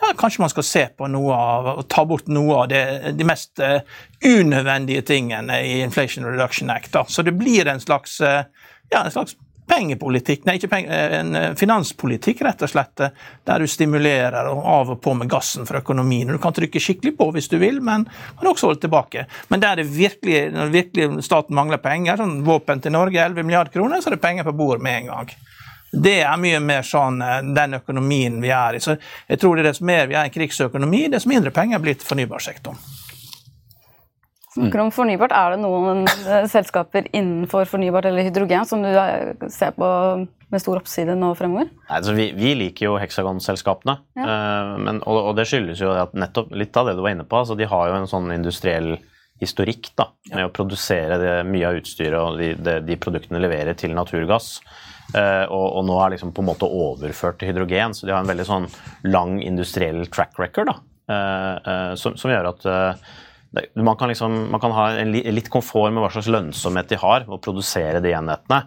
[0.00, 2.82] ja, kanskje man skal se på noe av, og ta bort noe av det,
[3.18, 3.80] de mest uh,
[4.24, 6.92] unødvendige tingene i Inflation Reduction Act.
[6.94, 7.04] Da.
[7.08, 8.42] Så det blir en slags, uh,
[8.90, 9.36] ja, en slags
[9.70, 13.04] pengepolitikk, nei, ikke penger, eh, en finanspolitikk, rett og slett,
[13.46, 16.32] der du stimulerer og av og på med gassen for økonomien.
[16.32, 18.08] Du kan trykke skikkelig på hvis du vil, men
[18.40, 19.26] kan også holde tilbake.
[19.48, 23.76] Men der det virkelig, når virkelig staten mangler penger, sånn våpen til Norge, 11 milliarder
[23.76, 25.34] kroner, så er det penger på bordet med en gang.
[25.90, 28.82] Det er mye mer sånn eh, den økonomien vi er i.
[28.82, 31.82] Så jeg tror det er dess mer vi er i en krigsøkonomi, dess mindre penger
[31.82, 32.78] blir til fornybarsektoren.
[34.50, 39.48] Snakker om fornybart, Er det noen eh, selskaper innenfor fornybart eller hydrogen som du eh,
[39.50, 39.90] ser på
[40.50, 41.68] med stor oppside nå fremover?
[41.70, 43.94] Nei, altså vi, vi, liker jo heksagonselskapene.
[44.18, 44.26] Ja.
[44.26, 47.38] Uh, og, og, det skyldes jo at nettopp litt av det du var inne på.
[47.38, 48.96] altså De har jo en sånn industriell
[49.40, 53.78] historikk da, med å produsere det, mye av utstyret og de, de, de produktene leverer
[53.78, 54.56] til naturgass.
[55.10, 58.22] Uh, og, og, nå er liksom på en måte overført til hydrogen, så de har
[58.22, 58.68] en veldig sånn
[59.08, 60.76] lang industriell track record da,
[61.10, 62.68] uh, uh, som, som, gjør at
[63.74, 67.24] man, kan liksom, man kan ha en litt komfort med hva slags lønnsomhet de har
[67.26, 68.60] ved å produsere de enhetene.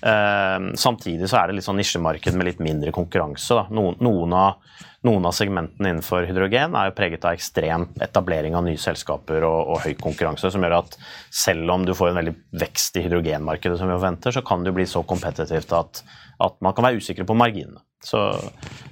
[0.00, 3.66] Eh, samtidig så er det litt sånn nisjemarked med litt mindre konkurranse.
[3.76, 8.64] Noen, noen, av, noen, av, segmentene innenfor hydrogen er jo preget av ekstrem etablering av
[8.64, 10.96] nye selskaper og, og, høy konkurranse, som gjør at
[11.28, 14.74] selv om du får en veldig vekst i hydrogenmarkedet, som vi forventer, så kan det
[14.76, 16.04] bli så kompetitivt at,
[16.40, 17.84] at man kan være usikre på marginene.
[18.00, 18.16] Så,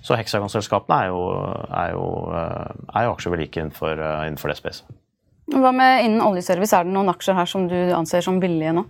[0.04, 1.20] så heksagonselskapene er jo,
[1.72, 4.98] er jo, eh, er jo aksjer vi liker innenfor, eh, innenfor det spacet.
[5.48, 6.76] Hva med innen oljeservice?
[6.76, 8.84] Er det noen aksjer her som du anser som billige nå?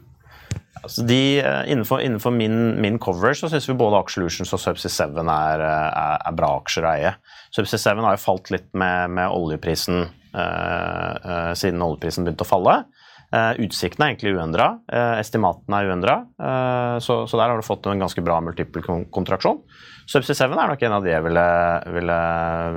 [0.82, 4.90] Altså de, eh, innenfor, innenfor min, min, coverage så syns vi både Aksjelutions og Subsea
[5.10, 7.12] 7 er, er, er, bra aksjer å eie.
[7.54, 12.48] Subsea 7 har jo falt litt med, med oljeprisen uh, uh, siden oljeprisen begynte å
[12.48, 12.78] falle.
[13.28, 14.70] Uh, Utsiktene er egentlig uendra,
[15.20, 16.14] estimatene er uendra,
[17.04, 19.60] så, så, der har du fått en ganske bra multiple kontraksjon.
[20.08, 21.44] Subsea 7 er nok en av de jeg ville,
[21.92, 22.18] ville,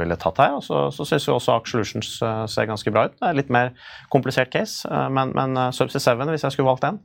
[0.02, 0.58] ville tatt her.
[0.58, 3.16] Og så, så syns også Aker Solutions eh, ser ganske bra ut.
[3.16, 3.72] Det er litt mer
[4.12, 7.00] komplisert case, eh, men, men eh, Subsea 7, hvis jeg skulle valgt en,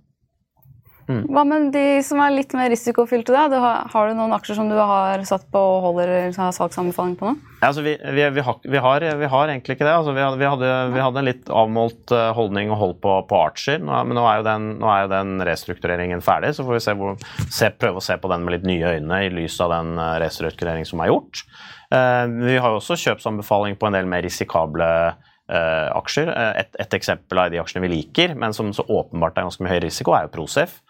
[1.07, 1.23] Mm.
[1.31, 3.31] Hva med de som er litt mer risikofylte?
[3.31, 3.45] Da?
[3.51, 7.15] Du har, har, du noen aksjer som du har satt på og holder har salgsanbefaling
[7.19, 7.37] på nå?
[7.61, 9.95] Ja, altså vi, vi, vi, har, har, vi, har, egentlig ikke det.
[9.95, 13.79] Altså hadde, hadde, vi, hadde, en litt avmålt eh, holdning og hold på, på Archer,
[13.87, 16.57] nå, men nå er, den, nå er, jo den, restruktureringen ferdig.
[16.59, 17.15] Så får vi se hvor,
[17.47, 20.19] se, prøve å se på den med litt nye øyne i lys av den eh,
[20.27, 21.47] restruktureringen som er gjort.
[21.87, 26.33] Uh, vi har jo også kjøpsanbefaling på en del mer risikable uh, aksjer.
[26.59, 29.77] Et, et, eksempel av de aksjene vi liker, men som så åpenbart er ganske mye
[29.77, 30.81] høy risiko, er jo Prosef.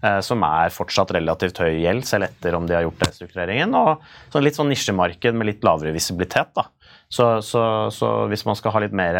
[0.00, 3.74] Eh, som er fortsatt relativt høy gjeld, selv etter om de har gjort restruktureringen.
[3.76, 4.00] Og
[4.32, 6.54] så litt sånn nisjemarked med litt lavere visibilitet.
[6.56, 6.70] Da.
[7.12, 9.18] Så, så, så hvis man skal ha litt mer,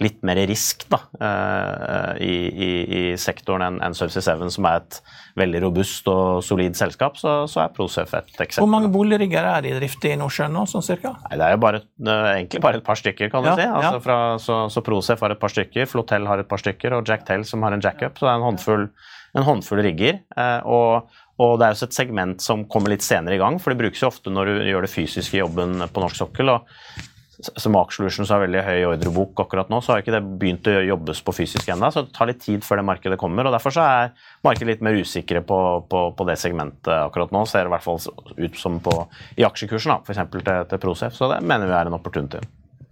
[0.00, 4.80] litt mer risk da, uh, i, i, i, sektoren enn en Subsea Seven, som er
[4.80, 4.98] et
[5.40, 8.64] veldig robust og solid selskap, så, så er Prosef et eksempel.
[8.64, 11.14] Hvor mange boligrigger er i drift i Nordsjøen nå, sånn cirka?
[11.28, 11.84] Nei, det er jo bare,
[12.34, 13.68] egentlig bare et par stykker, kan du ja, si.
[13.68, 14.04] Altså, ja.
[14.08, 17.28] fra, så, så Prosef har et par stykker, Flotel har et par stykker, og Jack
[17.28, 18.16] Tell som har en jackup.
[18.18, 18.88] Så det er en håndfull
[19.36, 20.20] en håndfull rigger.
[20.36, 23.72] Eh, og, og, det er også et segment som kommer litt senere i gang, for
[23.72, 26.54] det brukes jo ofte når du gjør det fysiske jobben på norsk sokkel.
[26.56, 26.66] og
[27.48, 30.76] som Aker Solutions har veldig høy ordrebok akkurat nå, så har ikke det begynt å
[30.84, 31.90] jobbes på fysisk ennå.
[31.92, 33.48] Så det tar litt tid før det markedet kommer.
[33.48, 34.14] og Derfor så er
[34.46, 35.58] markedet litt mer usikre på,
[35.90, 37.44] på, på, det segmentet akkurat nå.
[37.48, 38.00] Ser det i hvert fall
[38.36, 38.96] ut som på,
[39.40, 40.24] i aksjekursen, f.eks.
[40.30, 41.16] Til, til Prosef.
[41.16, 42.42] Så det mener vi er en opportunity.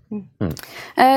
[0.09, 0.55] Mm.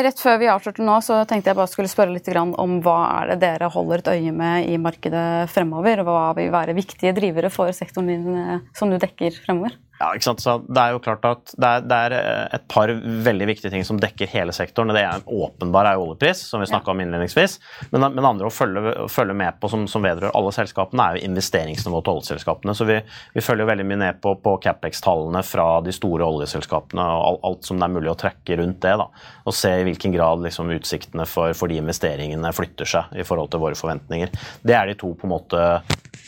[0.03, 3.31] Rett før vi avslørte nå, så tenkte jeg bare skulle spørre litt om hva er
[3.31, 6.03] det dere holder et øye med i markedet fremover?
[6.03, 9.77] og Hva vil være viktige drivere for sektoren din eh, som du dekker fremover?
[10.01, 10.41] Ja, ikke sant?
[10.41, 12.89] Så det er jo klart at det er, det er, eh, et par
[13.27, 14.89] veldig viktige ting som dekker hele sektoren.
[14.95, 17.59] Det er en åpenbar er oljepris, som vi snakka om innledningsvis.
[17.91, 21.29] Men, men andre å følge, følge, med på som, som vedrører alle selskapene, er jo
[21.29, 22.75] investeringsnivået til oljeselskapene.
[22.77, 22.97] Så vi,
[23.35, 27.69] vi følger veldig mye ned på, på Capex-tallene fra de store oljeselskapene og alt, alt,
[27.69, 28.97] som det er mulig å trekke rundt det.
[29.03, 29.09] da,
[29.45, 33.53] Og se i hvilken grad liksom, utsiktene for, for de investeringene flytter seg i forhold
[33.53, 34.33] til våre forventninger.
[34.65, 35.65] Det er de to på en måte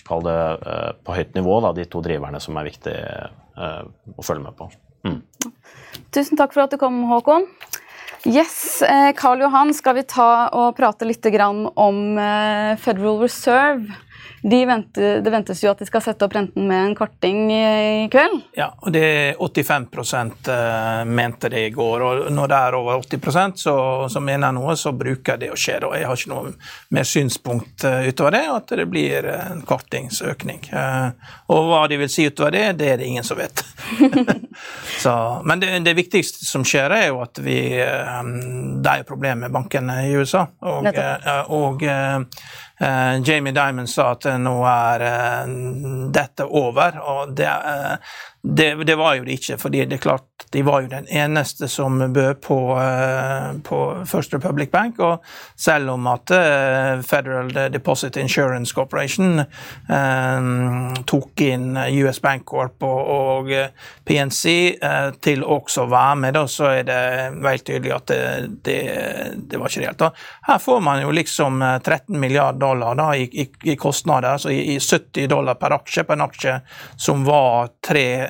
[0.07, 3.07] kall det uh, på høyt nivå, da, de to driverne som er viktige
[3.57, 4.69] å følge med på.
[5.03, 5.19] Mm.
[6.15, 7.47] Tusen takk for at du kom, Håkon.
[8.23, 11.25] Yes, eh, Karl Johan, skal vi ta og prate litt
[11.75, 11.99] om
[12.79, 13.97] Federal Reserve?
[14.43, 18.07] De venter, det ventes jo at de skal sette opp renten med en kvarting i
[18.11, 18.41] kveld?
[18.59, 22.03] Ja, og det er 85 eh, mente det i går.
[22.03, 23.23] Og når det er over 80
[23.55, 23.75] så,
[24.11, 25.77] så, mener mener noe, så bruker det å skje.
[25.87, 26.51] Og jeg har ikke noe
[26.91, 30.59] mer synspunkt eh, utover det, at det blir en kortingsøkning.
[30.75, 33.63] Eh, og hva de vil si utover det, det er det ingen som vet.
[35.05, 35.15] så,
[35.47, 39.55] men det, det, viktigste som skjer, er jo at vi Det er jo problemer med
[39.55, 40.43] bankene i USA.
[40.67, 40.91] og,
[41.47, 41.87] og
[42.83, 45.51] Uh, Jamie Diamond sa at nå er uh,
[46.11, 47.95] dette over, og det, uh,
[48.43, 51.67] det, det, var jo det ikke, fordi det er klart de var jo den eneste
[51.71, 52.57] som bød på,
[53.63, 54.99] på First Republic Bank.
[54.99, 55.23] Og
[55.55, 56.29] selv om at
[57.07, 59.41] Federal Deposit Insurance Corporation
[61.09, 63.49] tok inn US Bank Corp og, og
[64.05, 64.53] PNC
[65.23, 67.01] til også å være med, da, så er det
[67.39, 68.21] veldig tydelig at det,
[68.67, 68.77] det,
[69.49, 70.21] det var ikke reelt.
[70.51, 74.75] Her får man jo liksom 13 milliarder dollar da, i, i, i, kostnader, altså i,
[74.75, 76.59] i, 70 dollar per aksje på en aksje
[76.99, 77.73] som var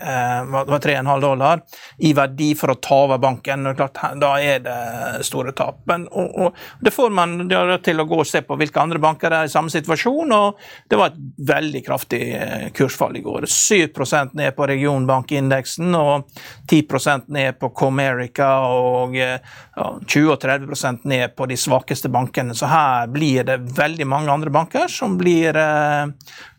[0.04, 1.62] 3,5 eh, dollar
[1.98, 3.68] i verdi for å ta over banken.
[3.68, 5.82] og klart, Da er det store tap.
[5.90, 7.38] Men, og, og, det får man
[7.84, 10.32] til å gå og se på hvilke andre banker er i samme situasjon.
[10.32, 13.48] og Det var et veldig kraftig eh, kursfall i går.
[13.48, 16.30] 7% ned på regionbankindeksen og
[16.70, 22.56] 10% ned på Comerica og ja, 20-30% ned på de svakeste bankene.
[22.56, 26.06] Så her blir det veldig mange andre banker som blir eh,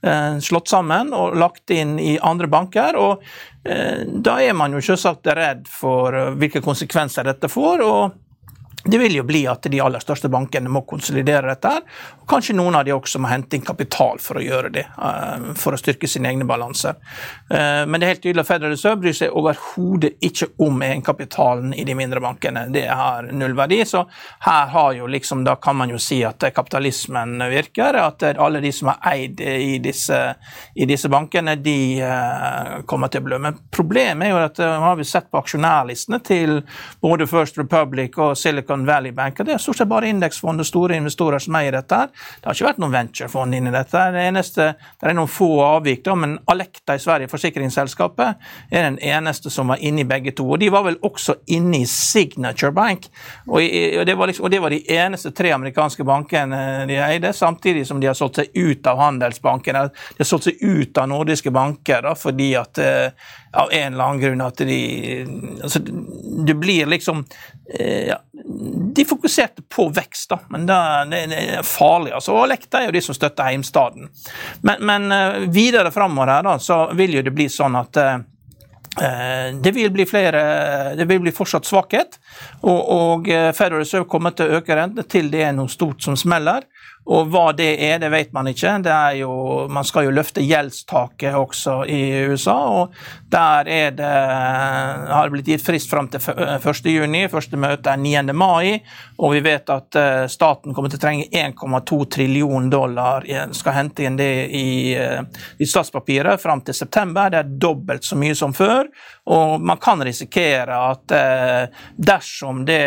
[0.02, 2.98] eh, slått sammen og lagt inn i andre banker.
[2.98, 3.33] og eh,
[3.64, 7.80] Da er man jo selvsagt redd for hvilke konsekvenser dette får.
[7.80, 8.23] og
[8.84, 11.70] det vil jo bli at de aller største bankene må konsolidere dette.
[12.20, 15.46] og Kanskje noen av de også må hente inn kapital for å gjøre det, eh,
[15.56, 16.98] for å styrke sine egne balanser.
[17.50, 21.72] Eh, men det er helt tydelig at Federal Reserve bryr seg overhodet ikke om egenkapitalen
[21.72, 22.66] i de mindre bankene.
[22.72, 24.04] Det har null verdi, så
[24.44, 27.94] her liksom, kan man jo si at kapitalismen virker.
[27.94, 30.20] At alle de som har eid i disse,
[30.74, 33.38] i disse bankene, de eh, kommer til å blø.
[33.38, 36.60] Men problemet er jo at har vi sett på aksjonærlistene til
[37.00, 39.40] både First Republic og Silicon Silicon Valley Bank.
[39.40, 41.94] og Det er stort sett bare indeksfond og store investorer som eier dette.
[41.94, 42.08] her.
[42.40, 44.12] Det har ikke vært noen venturefond inni dette.
[44.12, 48.36] Det eneste, det er noen få avvik, da, men Alekta i Sverige, forsikringsselskapet,
[48.70, 50.50] er den eneste som var inne i begge to.
[50.50, 53.06] og De var vel også inne i Signature Bank.
[53.46, 57.86] Og, og, det, liksom, og det var de eneste tre amerikanske bankene de eide, samtidig
[57.86, 59.88] som de har solgt seg ut av handelsbankene.
[60.16, 63.10] De har solgt seg ut av nordiske banker da, fordi at eh,
[63.54, 65.26] av en eller annen grunn at de
[65.62, 65.80] altså,
[66.46, 67.24] Det blir liksom
[67.78, 68.18] eh, ja,
[68.96, 70.74] De fokuserte på vekst, da, men det,
[71.38, 72.12] er farlig.
[72.12, 74.10] altså, og Lekta er jo de som støtter heimstaden.
[74.62, 78.18] Men, men eh, videre framover her da, så vil jo det bli sånn at eh,
[79.58, 80.42] det vil bli flere,
[80.98, 82.20] det vil bli fortsatt svakhet,
[82.62, 86.14] og, og Federal Reserve kommer til å øke rentene til det er noe stort som
[86.18, 86.62] smeller.
[87.04, 88.78] Og hva det er, det vet man ikke.
[89.18, 89.32] Jo,
[89.68, 92.00] man skal jo løfte gjeldstaket også i
[92.32, 92.94] USA, og
[93.28, 94.12] der er det,
[95.10, 97.28] har det blitt gitt frist fram til 1.6.
[97.32, 98.32] Første møte er 9.
[98.32, 98.80] mai,
[99.20, 104.06] og vi vet at eh, staten kommer til å trenge 1,2 trillion dollar, skal hente
[104.08, 105.20] inn det i, eh,
[105.60, 107.28] i statspapiret fram til september.
[107.30, 108.88] Det er dobbelt så mye som før,
[109.24, 112.80] og man kan risikere at eh, dersom det,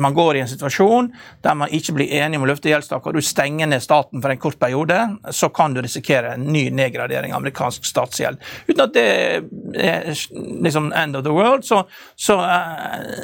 [0.00, 1.10] man går i en situasjon
[1.44, 4.32] der man ikke blir enig om å løfte gjeldstaket, og du stenger ned staten for
[4.32, 4.96] en kort periode,
[5.36, 8.40] så kan du risikere en ny nedgradering av amerikansk statsgjeld.
[8.70, 9.06] Uten at det
[9.84, 10.08] er
[10.64, 11.82] liksom end of the world, så,
[12.16, 12.38] så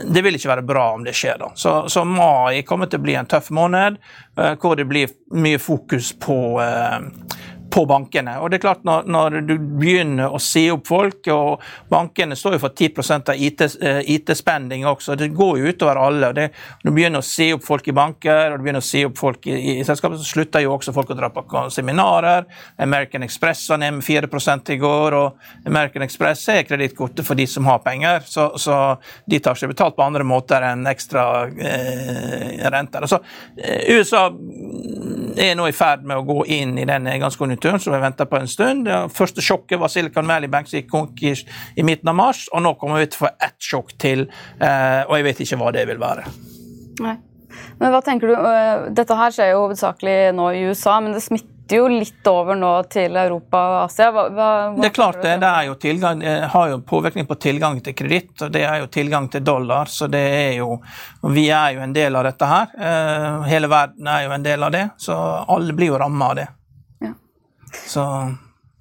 [0.05, 1.41] det vil ikke være bra om det skjer.
[1.41, 1.51] da.
[1.57, 3.97] Så, så mai kommer til å bli en tøff måned,
[4.61, 6.39] hvor det blir mye fokus på
[7.77, 8.39] på bankene.
[8.41, 12.57] Og det er klart når, når, du begynner å si opp folk, og bankene står
[12.57, 16.31] jo for 10% av IT-spending IT også, det går jo utover alle.
[16.33, 16.47] det,
[16.81, 19.45] du begynner å si opp folk i banker og du begynner å si opp folk
[19.51, 22.47] i, i selskapet, så slutter jo også folk å dra på seminarer.
[22.81, 24.25] American Express var ned med 4
[24.73, 28.81] i går, og American Express er kredittkortet for de som har penger, så, så,
[29.29, 33.05] de tar seg betalt på andre måter enn ekstra eh, renter.
[33.05, 33.21] Altså,
[33.61, 34.31] eh, USA
[35.37, 38.27] er nå i ferd med å gå inn i den nedgangskonjunkturen return som vi venta
[38.27, 38.85] på en stund.
[38.85, 41.45] Det første sjokket var Silicon Valley Bank som gikk konkurs
[41.77, 44.29] i midten av mars, og nå kommer vi til å få ett sjokk til,
[44.61, 46.29] eh, og jeg vet ikke hva det vil være.
[47.01, 47.17] Nei.
[47.79, 51.23] Men hva tenker du, eh, Dette her skjer jo hovedsakelig nå i USA, men det
[51.23, 54.11] smitter jo litt over nå til Europa og Asia.
[54.13, 55.41] Hva, hva, det er klart det.
[55.41, 59.29] Det, jo tilgang, har jo påvirkning på tilgang til kreditt, og det er jo tilgang
[59.29, 59.91] til dollar.
[59.91, 60.81] Så det er jo
[61.23, 62.69] Vi er jo en del av dette her.
[62.79, 65.17] Eh, hele verden er jo en del av det, så
[65.49, 66.49] alle blir jo ramma av det.
[67.87, 68.05] Så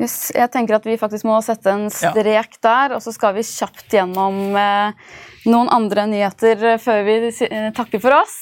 [0.02, 2.64] yes, Jeg tenker at vi faktisk må sette en strek ja.
[2.68, 5.16] der, og så skal vi kjapt gjennom eh,
[5.50, 8.38] noen andre nyheter eh, før vi eh, takker for oss.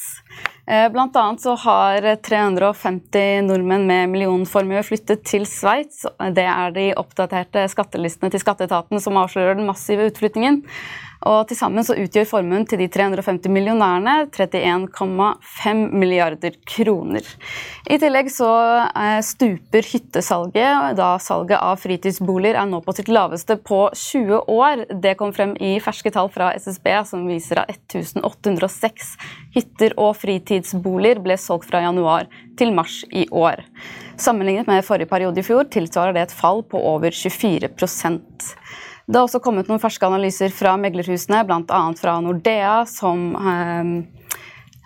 [0.63, 6.05] Eh, blant annet så har 350 nordmenn med millionformue flyttet til Sveits.
[6.31, 10.61] Det er de oppdaterte skattelistene til skatteetaten som avslører den massive utflyttingen.
[11.29, 17.27] Og Til sammen så utgjør formuen til de 350 millionærene 31,5 milliarder kroner.
[17.87, 18.49] I tillegg så
[18.89, 24.85] eh, stuper hyttesalget, da salget av fritidsboliger er nå på sitt laveste på 20 år.
[25.03, 29.15] Det kom frem i ferske tall fra SSB som viser at 1806
[29.55, 32.27] hytter og fritidsboliger ble solgt fra januar
[32.59, 33.63] til mars i år.
[34.19, 37.71] Sammenlignet med forrige periode i fjor tilsvarer det et fall på over 24
[39.07, 41.81] det har også kommet noen ferske analyser fra meglerhusene, bl.a.
[41.99, 44.29] fra Nordea, som eh,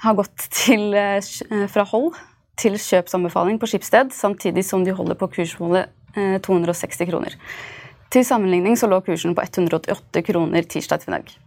[0.02, 2.16] har gått til, eh, fra hold
[2.58, 7.38] til kjøpsanbefaling på Skipsted, samtidig som de holder på kursmålet eh, 260 kroner.
[8.10, 11.38] Til sammenligning så lå kursen på 188 kroner tirsdag ettermiddag.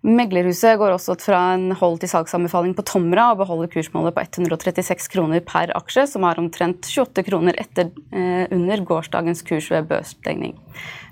[0.00, 5.10] Meglerhuset går også fra en hold til salgsanbefaling på Tomra og beholder kursmålet på 136
[5.12, 10.56] kroner per aksje, som er omtrent 28 kroner etter, eh, under gårsdagens kurs ved børsstengning.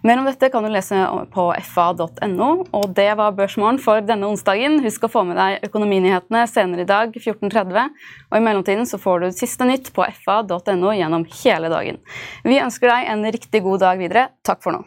[0.08, 2.50] Mer om dette kan du lese på fa.no.
[2.72, 4.80] Og det var Børsmorgen for denne onsdagen.
[4.80, 7.90] Husk å få med deg økonominyhetene senere i dag 14.30.
[8.30, 12.00] Og i mellomtiden så får du siste nytt på fa.no gjennom hele dagen.
[12.46, 14.30] Vi ønsker deg en riktig god dag videre.
[14.46, 14.86] Takk for nå.